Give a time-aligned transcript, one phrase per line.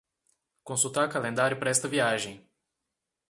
[0.63, 2.49] Consultar calendário para esta viagem.